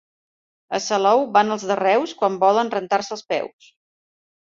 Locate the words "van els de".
1.35-1.79